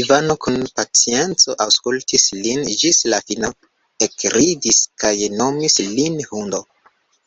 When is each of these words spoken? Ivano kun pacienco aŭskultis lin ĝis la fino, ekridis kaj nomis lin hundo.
Ivano 0.00 0.36
kun 0.44 0.58
pacienco 0.80 1.56
aŭskultis 1.66 2.28
lin 2.46 2.64
ĝis 2.84 3.02
la 3.16 3.22
fino, 3.26 3.52
ekridis 4.10 4.82
kaj 5.06 5.16
nomis 5.44 5.82
lin 5.94 6.26
hundo. 6.34 6.68